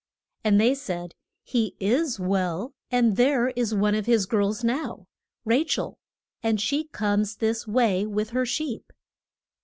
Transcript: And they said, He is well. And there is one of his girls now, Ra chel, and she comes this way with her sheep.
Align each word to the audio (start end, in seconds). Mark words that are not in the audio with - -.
And 0.43 0.59
they 0.59 0.73
said, 0.73 1.13
He 1.43 1.75
is 1.79 2.19
well. 2.19 2.73
And 2.89 3.17
there 3.17 3.49
is 3.49 3.75
one 3.75 3.93
of 3.93 4.07
his 4.07 4.25
girls 4.25 4.63
now, 4.63 5.05
Ra 5.45 5.59
chel, 5.67 5.99
and 6.41 6.59
she 6.59 6.85
comes 6.85 7.35
this 7.35 7.67
way 7.67 8.07
with 8.07 8.31
her 8.31 8.43
sheep. 8.43 8.91